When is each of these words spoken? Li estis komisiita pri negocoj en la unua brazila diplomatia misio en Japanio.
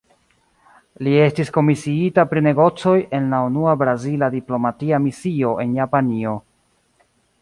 Li 1.07 1.11
estis 1.25 1.51
komisiita 1.57 2.25
pri 2.31 2.43
negocoj 2.47 2.95
en 3.17 3.27
la 3.35 3.41
unua 3.51 3.75
brazila 3.83 4.31
diplomatia 4.37 5.01
misio 5.05 5.53
en 5.67 5.77
Japanio. 5.83 6.35